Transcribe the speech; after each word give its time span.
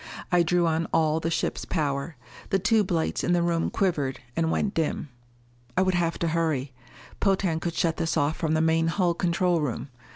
I 0.31 0.41
drew 0.41 0.65
on 0.65 0.87
all 0.91 1.19
the 1.19 1.29
ship's 1.29 1.63
power. 1.63 2.15
The 2.49 2.57
tube 2.57 2.89
lights 2.89 3.23
in 3.23 3.33
the 3.33 3.43
room 3.43 3.69
quivered 3.69 4.19
and 4.35 4.49
went 4.49 4.73
dim. 4.73 5.09
I 5.77 5.83
would 5.83 5.93
have 5.93 6.17
to 6.21 6.29
hurry. 6.29 6.73
Potan 7.19 7.59
could 7.59 7.75
shut 7.75 7.97
this 7.97 8.17
off 8.17 8.35
from 8.35 8.55
the 8.55 8.61
main 8.61 8.87
hull 8.87 9.13
control 9.13 9.61
room. 9.61 9.89